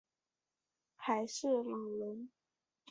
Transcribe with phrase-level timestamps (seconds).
[0.95, 2.31] 还是老人